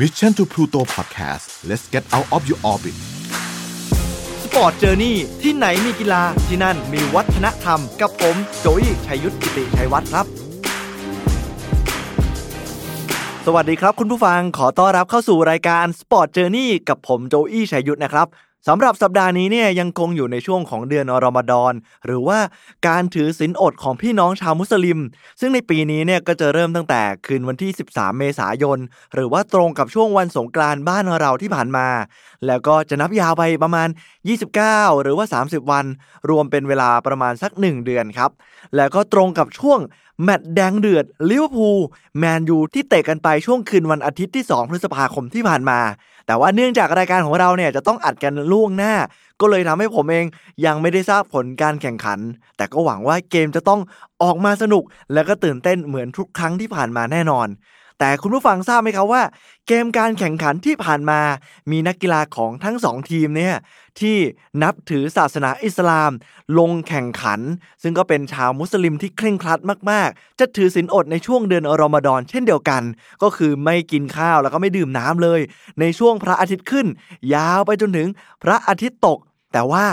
[0.00, 2.96] Mission to Pluto Podcast let's get out of your orbit
[4.44, 10.26] Sport Journey ที่ไหนมีกีฬาที่นั่นมีวัฒนธรรม กับผมโจอี้ชัยยุทธกิติชัยวัฒน์ครับ
[13.46, 18.26] สวัสดีครับคุณผู้ฟังขอต้อนรับเข้าสู่รายการ Sport Journey กับผมโจอี้ชัยยุทธนะครับ
[18.68, 21.72] สำหรับสัปดาห์นี้เนี่ยยังคงอยู่ในช่วงของเดือนรอมฎอน
[22.06, 22.38] หรือว่า
[22.88, 24.98] การถือศีลอดของพี่น้องชาวมุสลิม
[25.40, 28.78] ซึ่งในปีนี้เนี่ยก็จะเริ่มตั้งแต่คืนวันที่ 13 เมษายน
[29.14, 31.88] หรือว่าตรงกับช่วงวันสงกรานต์บ้านเราที่ผ่านมา
[32.46, 33.88] แล้วก็จะนับยาวไปประมาณ
[34.28, 35.86] 29 หรือว่า 30 วัน
[36.30, 38.30] รวมเป็นเวลาประมาณสัก 1 เดือนครับ
[38.76, 39.80] แล้วก็ตรงกับช่วง
[40.24, 41.80] แมตช์แดงเดือดลิเวอร์พูล
[42.18, 45.80] แมนยูที่เตะกันไปช่วงคืนวันอาทิตย์ที่ 2 พฤษภาคมที่ผ่านมา
[46.26, 48.94] แต่ว่าเนื่องจากรายการของเราเนี่ยจะต้องอัดกันล่วงหน้า
[49.40, 50.26] ก็เลยทำให้ผมเอง
[50.66, 52.18] ยังไม่ได้ทราบผลการแข่งขัน
[52.56, 53.80] แต่ก็หวังว่าเกมจะต้อง
[54.22, 57.48] ออกมาสนุก และก็ตื่นเต้นเหมือนทุกครั้งที่ผ่านมาแน่นอน
[57.98, 59.22] แต่คุณผู้ฟังทราบไหมครับว่า
[59.68, 61.20] เกมการแข่งขันที่ผ่านมา
[61.70, 63.54] มีนักกีฬาของทั้งสองทีมเนี่ย
[64.00, 64.16] ที่
[64.62, 66.10] นับถือศาสนาอิสลาม
[66.58, 67.40] ลงแข่งขัน
[67.82, 72.82] ซึ่งก็เป็นชาวมุสลิมที่เคร่งครัดมาก ๆ จะถือศีลอดในช่วงเดือนอรอมฎอนเช่นเดียวกัน
[73.22, 75.40] ก็คือไม่กินข้าวแล้วก็ไม่ดื่มน้ำเลย
[75.80, 76.86] ในช่วงพระอาทิตย์ขึ้น
[77.34, 78.08] ยาวไปจนถึง
[78.42, 79.18] พระอาทิตย์ตก
[79.52, 79.84] แต่ว่า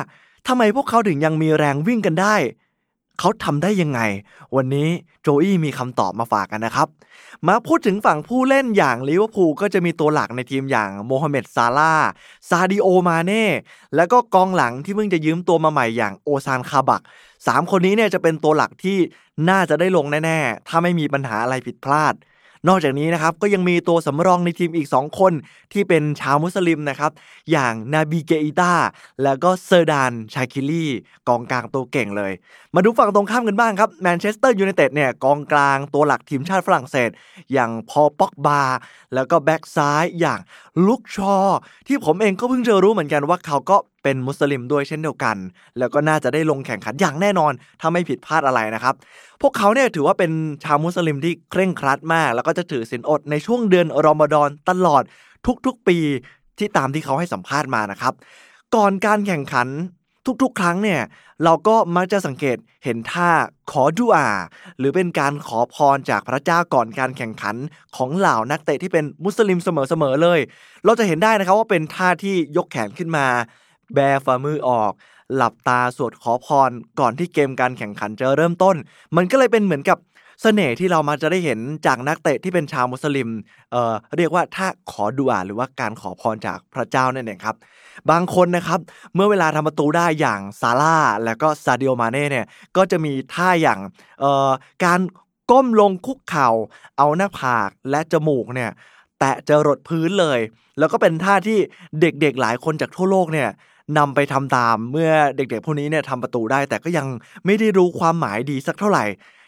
[0.48, 2.36] ทำไมพวกเขาถึงยังมีแรงวิ่งกันได้
[3.20, 4.00] เขาทำได้ยังไง
[4.56, 4.90] วันนี้
[5.22, 6.88] โจอี้มีคำตอบมาฝากกันนะครับ
[7.48, 11.94] มาพูดถึงฝั่งผู้เล่นอย่างลิเวอร์พูลก็จะมีตัวหลักในทีมอย่างโมฮัมเหม็ดซาลา
[12.50, 13.46] ซาดิโอมาเน่
[13.96, 17.04] แล้วก็กองหลังที่เพิ่งจะยืมตัวมาใหม่อย่างโอซานคาบัก
[17.48, 18.98] สามคนนี้เนี่ยจะเป็นตัวหลักที่
[19.50, 22.14] น่าจะได้ลงแน่ ๆ ถ้าไม่มีปัญหาอะไรผิดพลาด
[22.68, 25.34] นอกจากนี้นะครับก็ยังมีตัวสำรองในทีมอีก 2 คน
[25.74, 27.12] ที่เป็นชาวมุสลิมนะครับ
[27.52, 28.74] อย่างนาบีเกอิตา
[29.24, 30.92] แล้วก็เซอร์ดานชาคิลี่
[31.28, 32.32] กองกลางตัวเก่งเลย
[32.76, 37.10] มาดูฝั่งตรงข้ามกันบ้างครับแมนเชสเตอร์ยูไนเต็ดเนี่ยกองกลางตัวหลักทีมชาติฝรั่งเศส
[37.54, 38.62] อย่างพอลป็อกบา
[39.14, 40.40] แล้วก็แบ็กซ้ายอย่าง
[40.88, 41.36] ลุกชอ
[41.88, 45.38] ที่ผมเองก็เพิ่งจะรู้เหมือนกันว่าเขาก็เป็นมุสลิมด้วยเช่นเดียวกัน
[45.80, 47.52] แล้วก็น่าจะได้ลงแข่งขันอย่างแน่นอน
[47.82, 48.96] ถ้าไม่ผิดพลาดอะไรนะครับ
[49.42, 50.32] พวกเขาเนี่ยถือว่าเป็น
[50.64, 55.04] ชาวมุสลิมที่เคร่งครัดมาก แล้วก็จะถือศีลอดในช่วงเดือนรอมฎอนตลอด
[55.66, 55.98] ทุกๆปี
[56.60, 58.14] ที่ตามที่เขาให้สัมภาษณ์มานะครับ
[58.76, 59.68] ก่อนการแข่งขัน
[60.44, 61.02] ทุกๆ ครั้งเนี่ย
[61.44, 63.30] เราก็มักจะสังเกตเห็นท่า
[63.72, 64.28] ขอดุอา
[64.78, 67.56] หรือเป็นการขอพรจากพระเจ้าก่อนการแข่งขัน
[67.96, 70.40] ของเหล่านักเตะที่เป็นมุสลิมเสมอๆเลย
[70.86, 73.26] เราจะเห็นได้นะครับว่าเป็นท่าที่ยกแขนขึ้นมา
[73.94, 74.92] แบฝ่ามือออก
[75.36, 78.76] หลับตาสวดขอพร ก่อนที่เกมการแข่งขันจะเริ่มต้น
[79.16, 79.98] มันก็เลยเป็นเหมือนกับ
[80.42, 83.30] เสน่ห์ที่เรามาจะได้เห็นจากนักเตะที่เป็นชาวมุสลิม
[83.72, 87.56] เอ่อ เรียกว่าถ้าขอดุอาหรือว่าการขอพรจากพระเจ้านั่นเองครับ
[88.12, 88.80] บางคนนะครับ
[89.16, 92.46] เมื่อเวลาทำประตูได้อย่างซาร่าแล้วก็ซาดิโอมาเน่เนี่ย
[92.78, 93.80] ก็จะมีท่าอย่าง
[94.20, 94.50] เอ่อ
[94.86, 95.00] การ
[95.52, 96.50] ก้มลงคุกเข่า
[96.98, 98.72] เอาหน้าผากและจมูกเนี่ย
[99.20, 100.40] แตะจะรดพื้นเลย
[100.80, 101.58] แล้วก็เป็นท่าที่
[102.02, 103.50] เด็กๆหลายคนจากทั่วโลกเนี่ย
[103.98, 107.08] นำไปทำตามเมื่อเด็กๆ พวกนี้เนี่ยทำประตูได้ แต่ก็ยัง
[107.46, 109.06] ไม่ได้รู้ความหมายดีสักเท่าไหร่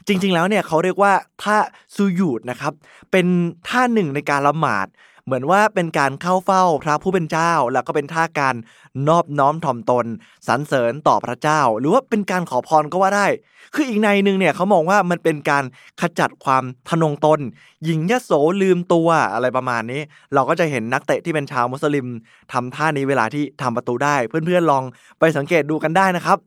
[0.07, 1.57] จริง ๆ แล้วเนี่ยเขาเรียกว่าท่า
[1.95, 2.73] ซูยูดนะครับ
[3.11, 3.25] เป็น
[3.67, 4.87] ท่าหนึ่งในการละหมาด
[5.25, 8.55] เหมือนว่าเป็นการเข้าเฝ้าพระผู้เป็นเจ้า แล้วก็เป็นท่าการ
[9.07, 10.05] นอบน้อมถ่อมตน
[10.47, 13.27] สรรเสริญต่อพระเจ้า หรือว่าเป็นการขอพรก็ว่าได้
[13.73, 15.63] คืออีกในหนึ่งเนี่ยเขามองว่ามันเป็นการ
[16.01, 17.39] ขจัดความทนงตน
[17.85, 20.01] หญิงยโสลืมตัวอะไรประมาณนี้
[20.33, 22.07] เราก็จะเห็นนักเตะที่เป็นชาวมุสลิม
[22.51, 24.83] ทำท่านี้เวลาที่ทำประตูได้ เพื่อนๆลอง
[25.19, 26.37] ไปสังเกตดูกันได้นะครับ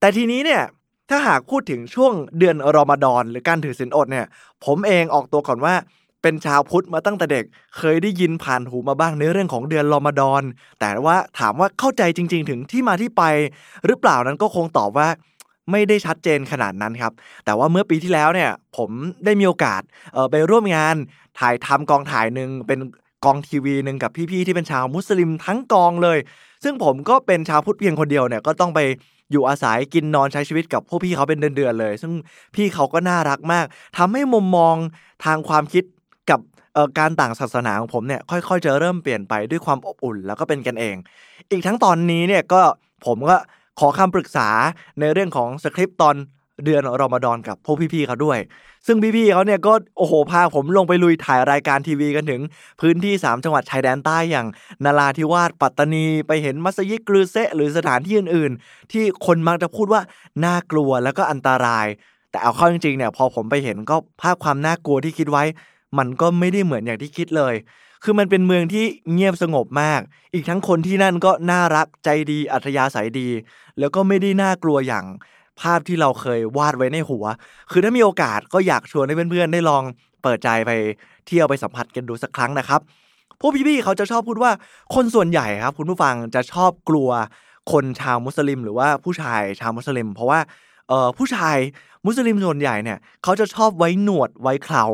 [0.00, 0.62] แต่ทีนี้เนี่ย
[1.10, 4.26] ถ้าหากพูดถึงช่วงเดือนรอมฎอนหรือการถือศีลอดเนี่ย
[4.64, 5.74] ผมเองออกตัวก่อนว่า
[6.22, 7.44] เป็นชาวพุทธมาตั้งแต่เด็ก
[7.76, 10.42] เคยได้ยินผ่านหูมาบ้างในเรื่องของเดือนรอมฎอน
[10.80, 13.22] แต่ว่าถามว่าเข้าใจจริง ๆ ถึงที่มาที่ไป
[13.86, 15.08] หรือเปล่านั้นก็คงตอบว่า
[15.70, 17.12] ไม่ได้ชัดเจนขนาดนั้นครับ
[17.44, 18.90] แต่ว่าเมื่อปีที่แล้วเนี่ยผม
[19.24, 19.82] ได้มีโอกาส
[20.30, 20.94] ไปร่วมงาน
[21.38, 22.78] ถ่ายทำกองถ่ายหนึ่งเป็น
[23.24, 26.18] กองทีวีหนึ่งกับพี่ๆที่เป็นชาวมุสลิมทั้งกองเลย
[26.64, 28.80] ซึ่งผมก็เป็นชาวพุทธเพียงคนเดียวเนี่ยก็ต้องไป
[29.32, 32.12] อยู่อาศัยกินนอนใช้ชีวิตกับพวกพี่เขาเป็นเดือนๆเลย ซึ่ง
[32.54, 33.66] พี่เขาก็น่ารักมาก
[33.98, 34.76] ทำให้มุมมอง
[35.24, 35.84] ทางความคิด
[36.30, 36.40] กับ
[36.98, 40.96] การต่างศาสนาของผมเนี่ยค่อยๆ จะเริ่มเปลี่ยนไปด้วยความอบอุ่น แล้วก็เป็นกันเอง
[41.50, 42.60] อีกทั้งตอนนี้เนี่ยก็
[43.06, 43.36] ผมก็
[43.80, 44.48] ขอคำปรึกษา
[45.00, 46.16] ในเรื่องของสคริปต์ตอน
[46.64, 48.38] เดือนรอมฎอนกับพวกพี่ๆเขาด้วย
[48.86, 52.40] ซึ่งพี่ๆเขาเนี่ยก็โอ้โหพาผมลงไปลุยถ่ายรายการทีวีกันถึง
[52.80, 54.46] พื้นที่ 3 จังหวัดชายแดนใต้อย่าง
[54.84, 60.02] นาราธิวาสปัตตานี ไปเห็นมัสยิดกรือเซะหรือสถานที่อื่นๆ ที่คนมักจะพูดว่า
[60.44, 61.86] น่ากลัวแล้วก็อันตราย
[62.30, 65.44] แต่เอาเข้าจริงๆเนี่ยพอผมไปเห็นก็ภาพความน่ากลัวที่คิดไว้
[65.98, 67.54] มันก็ไม่ได้เหมือนอย่างที่คิดเลย
[68.04, 70.00] คือมันเป็นเมืองที่เงียบสงบมาก
[70.34, 73.28] อีกทั้งคนที่นั่นก็น่ารักใจดีอัธยาศัยดี
[73.78, 75.04] แล้วก็ไม่ได้น่ากลัวอย่าง
[75.60, 77.24] ภาพที่เราเคยวาดไว้ในหัว
[77.70, 79.82] คือถ้ามีโอกาสก็อยากชวนให้เพื่อนๆได้ลอง
[80.22, 80.70] เปิดใจไป
[81.26, 82.80] เที่ยวไปสัมผัสกันดูสักครั้งนะครับ
[83.40, 84.52] พวกพี่ๆเขาจะชอบพูดว่า
[84.94, 87.10] คนส่วนใหญ่ครับ คุณผู้ฟังจะชอบกลัว
[87.72, 90.40] คนชาวมุสลิม หรือว่าผู้ชายชาวมุสลิม เพราะว่า
[90.88, 91.56] เออผู้ชาย
[92.06, 94.84] มุสลิมส่วนใหญ่เนี่ยเขาจะชอบไว้หนวดไว้เครา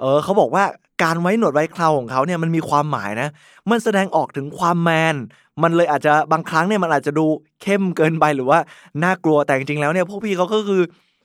[0.00, 0.64] เออเขาบอกว่า
[1.02, 3.28] การไว้หนวดไว้เคราของเขาเนี่ยมันมีความหมายนะ
[3.70, 5.16] มันแสดงออกถึงความแมน
[5.62, 7.26] มันเลยอาจจะบางครั้งเนี่ยมันอาจจะดู
[7.62, 8.58] เข้มเกินไปหรือว่า
[9.04, 10.82] น่ากลัวแต่จริงๆแล้วเนี่ยพวกพี่เขาก็คือ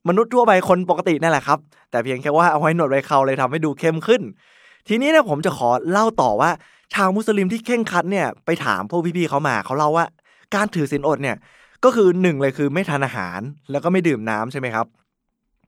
[0.10, 1.60] มนุษย์ทั่วไปคนปกตินั่นแหละครับ
[1.92, 4.22] แต่เพียงแค่ว่าเอาไว้หนวดไว้เคราเลยทำให้ดูเข้มขึ้น
[4.88, 6.52] ทีนี้เนี่ยผมจะขอเล่าต่อว่า
[6.94, 10.06] ชาวมุสลิมที่เข่งคัดเนี่ยไปถามพวกพี่ๆเขามาเขาเล่าว่า
[10.56, 11.38] การถือศีลอดเนี่ย
[11.84, 13.40] ก็คือหนึ่งเลยคือไม่ทานอาหาร
[13.72, 14.86] แล้วก็ไม่ดื่มน้ำใช่ไหมครับ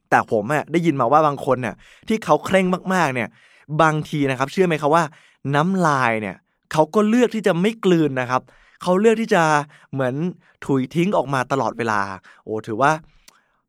[0.09, 1.75] แต่ผมอะได้ยินมาว่าบางคนเนี่ย
[2.07, 3.27] ที่เขาเคร่งมากๆเนี่ย
[3.81, 5.03] บางทีนะครับ เชื่อไหมครับว่า
[5.55, 6.35] น้ำลายเนี่ย
[6.71, 8.41] เขาก็เลือกที่จะไม่กลืนนะครับ
[8.83, 9.43] เขาเลือกที่จะ
[9.93, 10.13] เหมือน
[10.65, 12.01] ถุยทิ้งออกมาตลอดเวลา
[12.43, 12.91] โอ้ถือว่า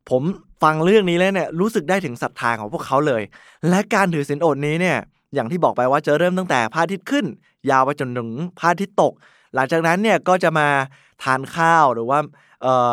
[0.09, 0.21] ผม
[0.63, 3.21] ฟังเรื่องนี้แล้วเนี่ยรู้สึกได้ถึงศรัทธาของพวกเขาเลย
[3.69, 4.97] และการถือศีลอดนี้เนี่ย
[5.33, 7.25] อย่างที่บอกไปว่าจะเริ่มตั้งแต่พระอาทิตย์ขึ้น
[7.69, 8.29] ยาวไปจนถึง
[8.59, 9.13] พระอาทิตย์ตก
[9.55, 10.67] หลังจากนั้นเนี่ยก็จะมา
[11.23, 12.19] ทานข้าวหรือว่า
[12.61, 12.91] เอ่อ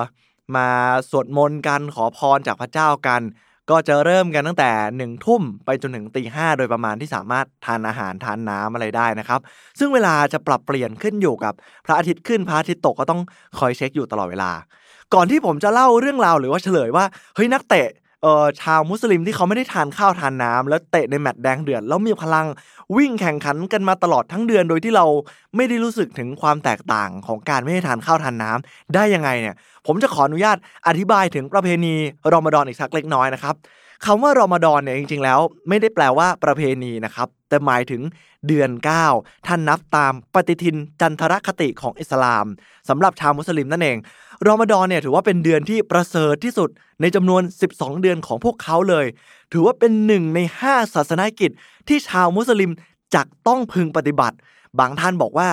[0.56, 0.68] มา
[1.10, 3.22] สวดมนต์กันขอพรจากพระเจ้ากัน
[3.70, 9.40] ก็จะเริ่มกันตั้งแต่หนึ่งทุ่มไปจนถึงตีห้าโดยประมาณที่สามารถทานอาหารทานน้ำอะไรได้นะครับ
[9.78, 11.54] ซึ่งเวลาจะปรับเปลี่ยนขึ้นอยู่กับ
[11.86, 13.20] พระอาทิตย์ขึ้นพระอาทิตย์ตกก็ต้อง
[13.58, 14.50] คอยเช็คอยู่ตลอดเวลา
[15.14, 17.04] ก่อนที่ผมจะเล่าเรื่องราวหรือว่าเฉลยว่า
[17.34, 17.88] เฮ้ยนักเตะ
[18.22, 22.46] เอ่อชาวมุสลิมที่เขาไม่ได้ทานข้าวทานน้ำแล้วเตะในแมตช์แดงเดือดแล้วมีพลัง
[22.96, 25.06] วิ่งแข่งขันกันมาตลอดทั้งเดือนโดยที่เรา
[25.56, 30.56] ไม่ได้รู้สึกถึงความแตกต่างของการไม่ได้ทานข้าวทานน้ำได้ยังไงเนี่ย ผมจะขออนุญาต
[30.88, 31.94] อธิบายถึงประเพณี
[32.32, 33.54] รอมฎอนอีกสักเล็กน้อยนะครับ
[34.06, 38.02] คำว่ารอมฎอนเนี่ยจริงๆแล้ว ไม่ได้แปลว่าประเพณีนะครับแต่หมายถึง
[38.48, 38.70] เดือน
[39.10, 42.46] 9 ท่านนับตามปฏิทินจันทรคติของอิสลาม
[42.88, 43.98] สำหรับชาวมุสลิมนั่นเอง
[44.46, 46.68] รอมฎอนเนี่ยถือว่าเป็นเดือนที่ประเสริฐที่สุด
[47.00, 47.42] ในจำนวน
[47.72, 49.06] 12 เดือนของพวกเขาเลย
[49.52, 51.50] ถือว่าเป็นหนึ่งใน 5 ศาสนากิจ
[51.88, 52.70] ที่ชาวมุสลิม
[53.14, 54.36] จักต้องพึงปฏิบัติ
[54.78, 55.48] บางท่านบอกว่า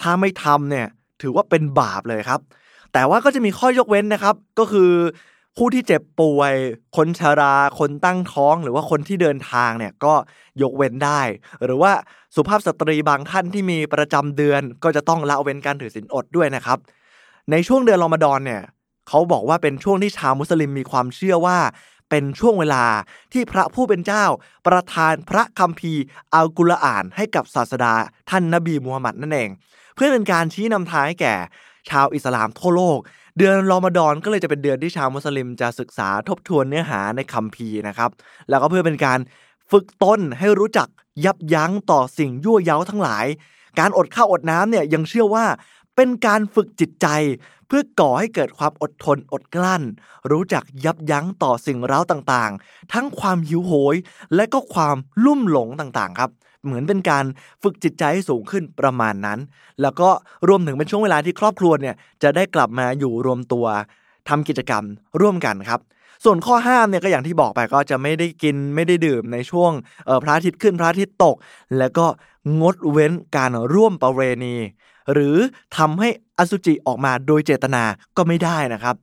[0.00, 0.86] ถ้าไม่ทำเนี่ย
[1.22, 2.40] ถือว่าเป็นบาปเลยครับ
[2.92, 4.90] แต่ว่าก็จะมีข้อยกเว้นนะครับ ก็คือ
[5.56, 6.54] ผู้ที่เจ็บป่วย
[6.96, 10.14] คนชรา คนตั้งท้อง หรือว่าคนที่เดินทางเนี่ยก็
[10.62, 11.20] ยกเว้นได้
[11.64, 11.92] หรือว่า
[12.34, 16.78] สุภาพสตรีบางท่านที่มีประจำเดือน ก็จะต้องละเว้นการถือศีลอดด้วยนะครับ
[17.50, 18.62] ในช่วงเดือนรอมฎอนเนี่ย
[19.08, 21.58] เขาบอกว่าเป็นช่วงที่ชาวมุสลิมมีความเชื่อว่า
[22.10, 22.84] เป็นช่วงเวลา
[23.32, 24.24] ที่พระผู้เป็นเจ้า
[24.66, 26.02] ประทานพระคัมภีร์
[26.34, 27.94] อัลกุรอานให้กับศาสดา
[28.30, 29.50] ท่านนบีมูฮัมมัดนั่นเอง
[29.94, 31.34] เพื่อเป็นการชี้นำทางให้แก่
[31.90, 32.98] ชาวอิสลามทั่วโลก
[33.38, 38.10] เดือนรอมฎอนก็เลยจะเป็นเดือนที่ชาวมุสลิมจะศึกษาทบทวนเนื้อหาในคัมภีร์นะครับ
[38.48, 39.18] แล้วก็เพื่อเป็นการ
[39.70, 40.88] ฝึกตนให้รู้จัก
[41.24, 43.26] ยับยั้งต่อสิ่งยั่วเย้าทั้งหลาย
[43.78, 45.44] การอดข้าวอดน้ำเนี่ยยังเชื่อว่า
[45.96, 47.06] เป็นการฝึกจิตใจ
[47.66, 49.82] เพื่อก่อให้เกิดความอดทนอดกลั้น
[50.30, 53.96] รู้จักยับยั้งต่อสิ่งเร้าต่างๆ ทั้งความหิวโหย
[54.34, 56.30] และก็ความลุ่มหลงต่างๆ ครับ
[56.64, 57.24] เหมือนเป็นการ
[57.62, 59.38] ฝึกจิตใจให้สูงขึ้นประมาณนั้น
[59.82, 60.08] แล้วก็
[60.48, 63.66] รวมถึงเป็นช่วงเวลาที่ครอบครัวเนี่ยจะได้กลับมาอยู่รวมตัว
[64.28, 64.84] ทำกิจกรรม
[65.20, 65.80] ร่วมกันครับ
[66.24, 69.72] ส่วนข้อห้ามเนี่ยก็อย่างที่บอกไปก็จะไม่ได้กินไม่ได้ดื่มในช่วง
[70.22, 71.36] พระอาทิตย์ขึ้นพระอาทิตย์ตก
[71.78, 72.06] แล้วก็
[72.60, 74.56] งดเว้นการร่วมประเวณี
[75.12, 75.36] หรือ
[75.78, 76.08] ทำให้
[76.38, 77.84] อสุจิออกมาโดยเจตนา
[78.16, 78.96] ก็ไม่ได้นะครับ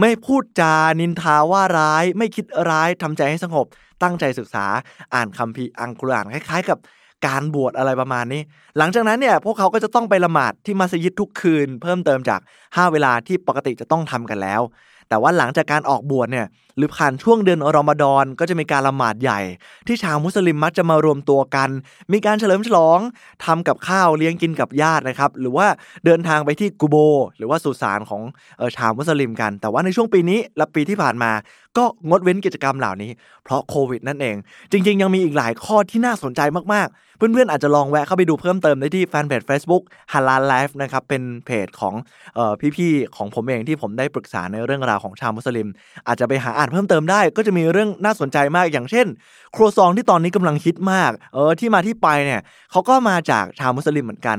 [0.00, 3.66] ไม่พูดจานินทาว่าร้าย ไม่คิดร้ายทำใจให้สงบ
[4.02, 4.66] ตั้งใจศึกษา
[5.14, 6.78] อ่านคัมภีร์อังกุรอานคล้ายๆ กับ
[7.26, 8.42] การบวชอะไรประมาณนี้
[8.78, 14.60] หลังจากนั้นเนี่ยพวกเขาก็จะต้องไปละหมาดที่มัสยิดทุกคืน เพิ่มเติมจาก 5 เวลาที่ปกติจะต้องทำกันแล้ว
[15.08, 16.46] แต่ว่าหลังจากการออกบวชเนี่ย
[16.76, 19.40] หรือผ่านช่วงเดือนอรอมฎอนก็จะมีการละหมาดใหญ่
[19.86, 21.68] ที่ชาวมุสลิมมักจะมารวมตัวกัน
[22.12, 22.98] มีการเฉลิมฉลอง
[23.44, 25.66] ทำกับข้าวเลี้ยงกินกับญาตินะครับ หรือว่า
[26.04, 26.96] เดินทางไปที่กูโบ
[27.36, 28.22] หรือว่าสุสานของ
[28.60, 31.32] ออชาวมุสลิมกัน แต่ว่าในช่วงปีนี้และปีที่ผ่านมา
[31.78, 33.10] ก็งดเว้นกิจกรรมเหล่านี้
[33.44, 34.36] เพราะโควิดนั่นเอง
[34.72, 36.40] จริง ๆ ยังมีอีกหลายข้อที่น่าสนใจ
[36.74, 41.94] มากๆ เพื่อนๆอาจจะลองแวะเข้าไปดูเพิ่มเติมได้ที่แฟนเพจ Facebook ฮาลาลไลฟ์นะครับเป็นเพจของ
[42.38, 45.68] ออพี่ๆของผมเองที่ผมได้ปรึกษาในเรื่องราวของชาวมุสลิม
[46.06, 49.06] อาจจะไปหาอ่านเพิ่มเติมได้ก็จะมีเรื่องน่าสนใจมากอย่างเช่น
[49.54, 54.38] ครัวซองที่ตอนนี้กำลังฮิตมากเออที่มาที่ไปเนี่ยเขาก็มาจากชาวมุสลิมเหมือนกัน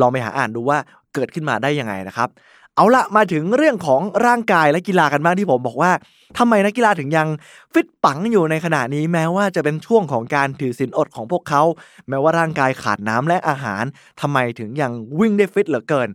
[0.00, 0.78] ลองไปหาอ่านดูว่า
[1.14, 2.28] เกิดขึ้นมาได้ยังไงนะครับ
[2.76, 5.92] เอาละมาถึงเรื่องของร่างกายและกีฬากันบ้างที่ผมบอกว่า
[6.38, 7.28] ทำไมนักกีฬาถึงยัง
[7.72, 11.62] ฟิตปังอยู่ในขณะนี้แม้ว่าจะเป็นช่วงของการถือศีลอดของพวกเขา
[12.08, 13.84] แม้ว่าร่างกายขาดน้ำและอาหาร
[14.20, 16.08] ทำไมถึงยังวิ่งได้ฟิตเหลือเกิน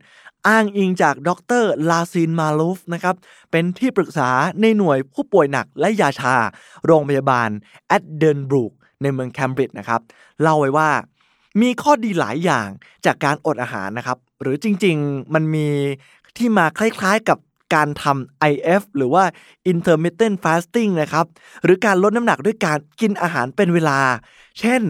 [0.48, 1.30] อ้างอิงจากด
[1.62, 3.16] รลาซินมาลูฟนะครับ
[3.52, 4.30] เป็นที่ปรึกษา
[4.62, 6.36] ในหน่วยผู้ป่วยหนักและยาชา
[6.86, 7.50] โรงพยาบาล
[7.88, 8.72] แอดเดนบรูก
[9.02, 10.02] ในเมืองแคมบริดจ์นะครับ
[10.42, 10.90] เล่าไว้ว่า
[11.62, 12.68] มีข้อดีหลายอย่าง
[13.06, 15.68] จากการอดอาหารนะครับ หรือจริงๆมันมี
[16.38, 17.38] ที่มาคล้ายๆกับ
[17.76, 19.24] การทำ IF หรือว่า
[19.72, 21.26] intermittent fasting นะครับ
[21.64, 24.00] หรือการลดน้ำหนักด้วยการกินอาหารเป็นเวลา
[24.60, 24.82] เช่น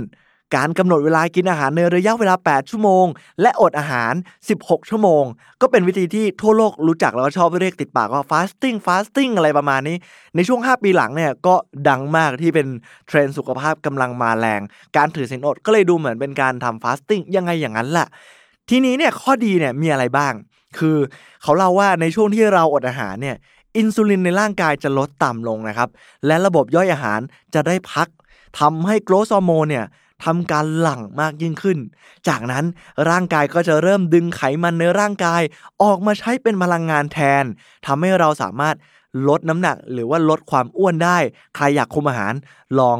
[0.55, 3.05] การกำหนดเวลากินอาหารในระยะเวลา 8 ชั่วโมง
[3.41, 4.13] และอดอาหาร
[4.53, 5.23] 16 ชั่วโมง
[5.61, 9.97] ก็เป็นวิธีที่ทั่วโลกรู้จักแล้วก็ชอบเรียกติดปากว่า fasting fasting อะไรประมาณนี้
[10.35, 11.55] ในช่วง 5 ปีหลังเนี่ยก็
[11.89, 12.67] ดังมากที่เป็น
[13.07, 14.61] เทรนด์สุขภาพกำลังมาแรง
[14.97, 18.07] การถือศีลอดก็เลยดูเหมือนเป็นการทำ fasting ยังไงอย่างนั้นแหละ
[18.69, 20.33] ทีนี้เนี่ยข้อดีเนี่ยมีอะไรบ้าง
[20.77, 20.97] คือ
[21.43, 23.37] เขาเล่าว่าในช่วงที่เราอดอาหารเนี่ย
[23.77, 25.89] อินซูลินในร่างกายจะลดต่ำลงนะครับ
[26.25, 27.19] และระบบย่อยอาหาร
[27.53, 28.07] จะได้พัก
[28.59, 29.85] ทำให้โกรทฮอร์โมนเนี่ย
[30.25, 31.77] ทำการหลั่งมากยิ่งขึ้น
[32.27, 32.65] จากนั้น
[33.09, 35.41] ร่างกายก็จะเริ่มดึงไขมันในร่างกาย
[35.83, 37.43] ออกมาใช้เป็นพลังงานแทน
[37.85, 38.75] ทำให้เราสามารถ
[39.27, 41.17] ลดน้ำหนักหรือว่าลดความอ้วนได้
[41.55, 42.33] ใครอยากคุมอาหาร
[42.79, 42.99] ลอง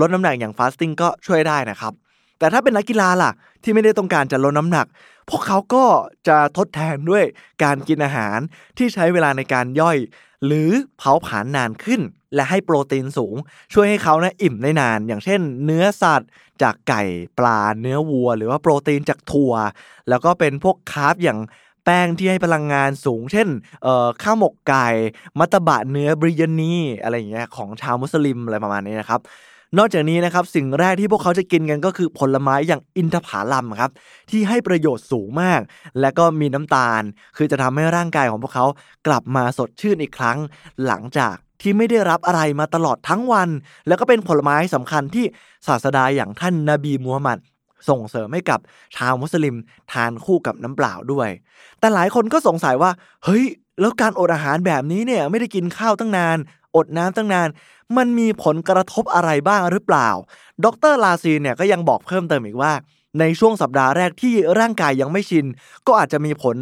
[0.00, 1.92] ลดน้ำหนักอย่างฟาสติ้งก็ช่วยได้นะครับ
[2.38, 4.86] แต่ถ้าเป็นนักกีฬาล่ะ ที่ไม่ได้ต้องการจะลดน้ำหนัก
[5.28, 5.84] พวกเขาก็
[6.28, 7.24] จะทดแทนด้วย
[7.64, 8.38] การกินอาหาร
[8.78, 9.98] ที่ใช้เวลาในการย่อย
[10.46, 12.00] หรือเผาผลาญนานขึ้น
[12.34, 13.36] และให้โปรตีนสูง
[13.72, 16.30] ช่วยให้เขานะอิ่มได้นาน อย่างเช่น เนื้อสัตว์
[16.62, 17.02] จากไก่
[17.38, 19.54] ปลาเนื้อวัว หรือว่าโปรตีนจากถั่ว
[20.08, 21.38] แล้วก็เป็นพวกคาร์บอย่าง
[21.84, 23.48] แป้งที่ให้พลังงานสูง เช่น
[24.22, 24.88] ข้าวหมกไก่
[25.38, 29.20] มัตบะเนื้อบริยานีอะไรอย่างเงี้ยของชาวมุสลิมอะไรประมาณนี้นะครับ
[29.78, 33.90] นอกจากนี้นะครับสิ่งแรกที่พวกเขาจะกินกันก็คือผลไม้อย่างอินทผลัมครับ
[34.30, 35.60] ที่ให้ประโยชน์สูงมาก
[36.00, 37.02] และก็มีน้ำตาล
[37.36, 38.66] คือจะทำให้ร่างกายของพวกเขา
[39.06, 40.38] กลับมาสดชื่นอีกครั้ง
[40.86, 43.48] หลังจาก ที่ไม่ได้รับอะไรมาตลอดทั้งวัน
[43.86, 45.24] แล้วก็เป็นผลไม้สำคัญที่
[45.66, 47.38] ศาสดาอย่างท่านนาบีมูฮัมหมัด
[47.88, 48.60] ส่งเสริมให้กับ
[48.96, 49.56] ชาวมุสลิม
[49.92, 51.28] ทานคู่กับน้ำเปล่าด้วย
[51.78, 52.90] แต่หลายคนก็สงสัยว่า
[53.24, 53.44] เฮ้ย
[53.80, 56.38] แล้วการอดอาหารแบบนี้เนี่ยไม่ได้กินข้าวตั้งนาน
[56.76, 57.48] อดน้ำตั้งนาน
[57.96, 60.08] มันมีผลกระทบอะไรบ้างหรือเปล่า
[60.64, 62.72] ดรลาซีเนี่ยก็ยังบอกเพิ่มเติมอีกว่า
[63.20, 65.46] ในช่วงสัปดาห์แรกที่ร่างกายยังไม่ชิน
[65.86, 66.56] ก็อาจจะมีผล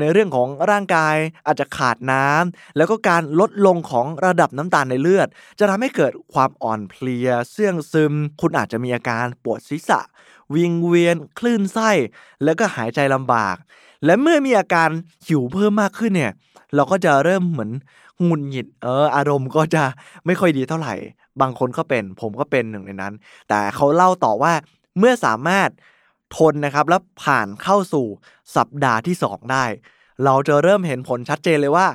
[0.00, 10.00] ในเรื่องของร่างกายอาจจะขาดน้ำแล้วก็การลดลงของระดับน้ำตาลในเลือด จะทำให้เกิดความอ่อนเพลียเสื่องซึม คุณอาจจะมีอาการปวดศีรษะ
[10.54, 11.90] วิงเวียน คลื่นไส้
[12.44, 13.56] แล้วก็หายใจลำบาก
[14.04, 14.90] และเมื่อมีอาการ
[15.26, 16.32] หิวเพิ่มมากขึ้นเนี่ย
[16.74, 17.70] เราก็จะเริ่มเหมือน
[18.22, 19.84] หงุดหงิดเอออารมณ์ก็จะ
[20.26, 20.94] ไม่ค่อยดีเท่าไหร่
[21.40, 23.12] บางคนก็เป็น ผมก็เป็นหนึ่งในนั้น
[23.48, 24.52] แต่เขาเล่าต่อว่า
[24.98, 25.70] เมื่อสามารถ
[26.36, 28.06] ทนนะครับแล้วผ่านเข้าสู่
[28.56, 29.64] สัปดาห์ที่ 2 ได้
[30.24, 31.86] เราจะเริ่มเห็นผลชัดเจนเลยว่า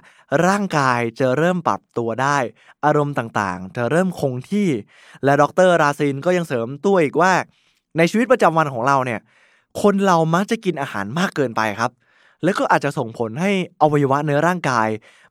[0.48, 2.38] ร่างกายจะเริ่มปรับตัวได้
[2.86, 4.68] อารมณ์ต่างๆ จะเริ่มคงที่
[5.24, 7.34] และดรราซินก็ยังเสริมตัวอีกว่า
[7.98, 9.20] ในชีวิตประจำวันของเราเนี่ย
[9.82, 11.92] คนเรามักจะกินอาหารมากเกินไปครับ
[12.44, 14.88] แล้วก็อาจจะส่งผลให้อวัยวะเนื้อร่างกาย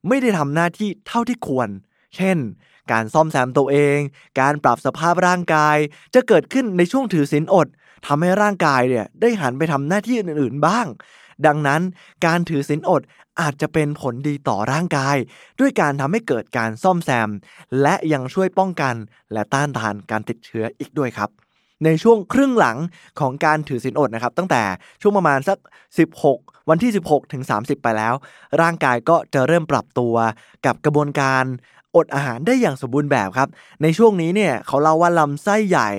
[0.08, 1.68] ไม่ได้ทำหน้าที่เท่าที่ควร
[2.16, 2.36] เช่น
[2.92, 3.98] การซ่อมแซมตัวเอง
[4.40, 5.76] การปรับสภาพร่างกาย
[6.14, 7.68] จะเกิดขึ้นในช่วงถือศีลอด
[8.06, 10.86] ทำให้ร่างกายเนี่ยได้หันไปทำหน้าที่อื่นๆบ้าง
[11.46, 11.82] ดังนั้น
[12.26, 13.02] การถือศีลอด
[13.40, 15.16] อาจจะเป็นผลดีต่อร่างกาย
[15.60, 17.30] ด้วยการทำให้เกิดการซ่อมแซม
[17.82, 18.94] และยังช่วยป้องกัน
[19.32, 21.30] และต้านทานการติดเชื้ออีกด้วยครับ
[21.84, 22.78] ในช่วงครึ่งหลัง
[23.20, 24.62] ของการถือศีลอดนะครับ ตั้งแต่
[25.00, 25.58] ช่วงประมาณสัก
[26.12, 28.14] 16 วันที่ 16 ถึง 30 ไปแล้ว
[28.62, 30.14] ร่างกายก็จะเริ่มปรับตัว
[30.66, 31.44] กับกระบวนการ
[31.96, 33.48] อดอาหารได้อย่างสมบูรณ์แบบครับ
[33.82, 35.90] ในช่วงนี้เนี่ยเขาเล่าว่าลำไส้ใหญ่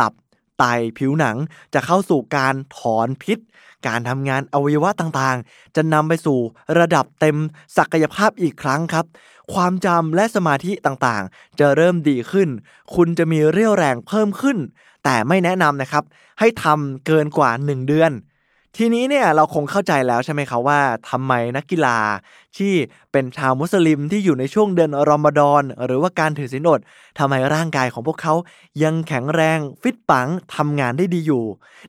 [0.00, 0.12] ตับ
[0.58, 0.64] ไต
[0.98, 1.36] ผิวหนัง
[1.74, 3.38] จะเข้าสู่การถอนพิษ
[3.86, 6.38] การทำงานอวัยวะต่างๆ จะนำไปสู่
[6.78, 7.36] ระดับเต็ม
[7.76, 9.06] ศักยภาพอีกครั้งครับ
[9.54, 12.48] ความจำและสมาธิต่างๆ จะเริ่มดีขึ้น
[12.94, 14.58] คุณจะมีเรี่ยวแรงเพิ่มขึ้น
[15.04, 16.04] แต่ไม่แนะนำนะครับ
[16.38, 18.10] ให้ทำเกินกว่า 1 เดือน
[18.78, 20.80] ทีนี้เนี่ยเราคงเข้าใจแล้วใช่ไหมครับว่า
[21.10, 21.98] ทำไมนักกีฬา
[22.56, 22.72] ที่
[23.12, 26.80] เป็นชาวมุสลิมที่อยู่ในช่วงเดือนรอมฎอนหรือว่าการถือศีลอด
[27.18, 28.34] ทำไมร่างกายของพวกเขา
[28.82, 31.44] ยังแข็งแรงฟิตปังทำงานได้ดีอยู่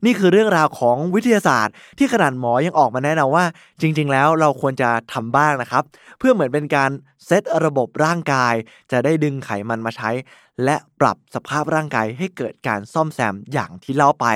[0.06, 3.46] นี่คือเรื่องราวของวิทยาศาสตร์ ที่ขนาดหมอยังออกมาแนะนำว่า
[3.82, 5.84] จริง ๆ แล้วเราควรจะทำบ้างนะครับ
[6.20, 6.92] เพื่อเหมือนเป็นการ
[7.26, 8.54] เซตระบบร่างกาย
[8.92, 10.10] จะได้ดึงไขมันมาใช้
[10.64, 14.28] และปรับสภาพร่างกายให้เกิดการซ่อมแซมอย่างที่เล่าไป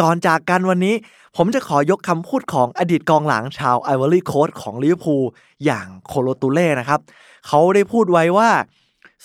[0.00, 0.94] ก่อนจากกันวันนี้
[1.36, 5.24] ผมจะขอยกคำพูดของอดีตกองหลังชาวไอวอรี่โคสต์ของลิเวอร์พูล
[5.64, 7.00] อย่างโคโลตูเร่นะครับ
[7.46, 8.50] เขาได้พูดไว้ว่า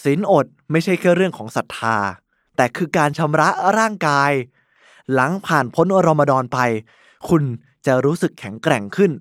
[0.03, 1.98] ศีลอดไม่ใช่แค่เรื่องของศรัทธา
[2.56, 4.32] แต่คือการชำระร่างกาย
[5.13, 6.60] หลังผ่านพ้นรอมฎอนไป
[7.30, 7.44] คุณ
[7.86, 9.12] จะรู้สึกแข็งแกร่งขึ้น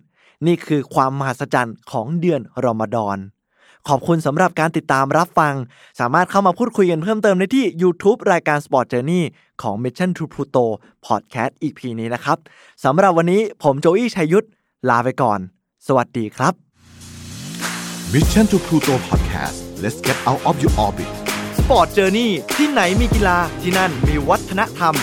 [0.46, 3.16] นี่คือความมหัศจรรย์ของเดือนรอมฎอน
[3.88, 5.54] ขอบคุณสำหรับการติดตามรับฟัง
[6.00, 9.22] สามารถเข้ามาพูดคุยกันเพิ่มเติมได้ที่ YouTube รายการ Sport Journey
[9.62, 10.64] ของ Mission to Pluto
[11.06, 12.38] Podcast EP นี้นะครับ
[12.84, 14.46] สำหรับวันนี้ผมโจอี้ชัยยุทธ
[14.88, 15.38] ลาไปก่อน
[15.86, 16.52] สวัสดีครับ
[18.14, 21.10] Mission to Pluto Podcast let's get out of your orbit
[21.58, 24.94] Sport Journey ที่ไหนมีกีฬาที่นั่นมีวัฒนธรรม